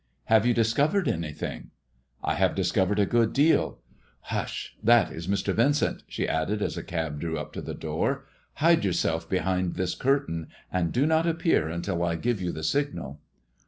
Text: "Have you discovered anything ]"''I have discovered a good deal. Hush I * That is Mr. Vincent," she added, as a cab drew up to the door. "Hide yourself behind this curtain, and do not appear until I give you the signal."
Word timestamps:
"Have 0.33 0.47
you 0.47 0.53
discovered 0.55 1.07
anything 1.07 1.69
]"''I 2.23 2.33
have 2.33 2.55
discovered 2.55 2.97
a 2.97 3.05
good 3.05 3.33
deal. 3.33 3.77
Hush 4.33 4.73
I 4.73 4.79
* 4.81 4.83
That 4.87 5.11
is 5.11 5.27
Mr. 5.27 5.53
Vincent," 5.53 6.01
she 6.07 6.27
added, 6.27 6.63
as 6.63 6.75
a 6.75 6.81
cab 6.81 7.19
drew 7.19 7.37
up 7.37 7.53
to 7.53 7.61
the 7.61 7.75
door. 7.75 8.25
"Hide 8.55 8.83
yourself 8.83 9.29
behind 9.29 9.75
this 9.75 9.93
curtain, 9.93 10.47
and 10.73 10.91
do 10.91 11.05
not 11.05 11.27
appear 11.27 11.69
until 11.69 12.01
I 12.03 12.15
give 12.15 12.41
you 12.41 12.51
the 12.51 12.63
signal." 12.63 13.21